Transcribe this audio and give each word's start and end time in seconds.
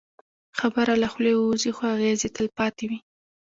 خبره 0.59 0.93
له 1.01 1.07
خولې 1.11 1.33
ووځي، 1.35 1.71
خو 1.77 1.83
اغېز 1.95 2.19
یې 2.25 2.29
تل 2.35 2.47
پاتې 2.57 2.83
وي. 2.89 2.99